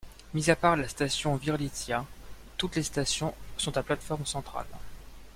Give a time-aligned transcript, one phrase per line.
[0.33, 2.05] Mis à part la station Virlitsya,
[2.57, 4.65] toutes les stations sont à plate-forme centrale.